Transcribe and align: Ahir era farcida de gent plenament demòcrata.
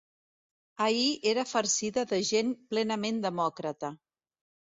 Ahir 0.85 1.11
era 1.31 1.43
farcida 1.49 2.05
de 2.13 2.21
gent 2.31 2.51
plenament 2.73 3.19
demòcrata. 3.27 3.93